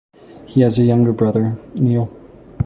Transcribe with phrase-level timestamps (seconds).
[0.47, 2.09] He has a younger brother, Neil.